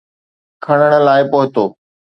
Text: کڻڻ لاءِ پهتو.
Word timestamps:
کڻڻ 0.63 0.91
لاءِ 1.05 1.23
پهتو. 1.31 1.65